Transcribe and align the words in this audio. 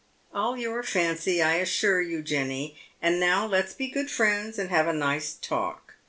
"All 0.33 0.57
your 0.57 0.81
fancy, 0.81 1.43
I 1.43 1.57
assure 1.57 2.01
you, 2.01 2.23
Jenny. 2.23 2.75
And 3.03 3.19
now 3.19 3.45
let's 3.45 3.75
be 3.75 3.85
good 3.87 4.09
friends, 4.09 4.57
and 4.57 4.71
have 4.71 4.87
a 4.87 4.93
nice 4.93 5.35
talk. 5.35 5.93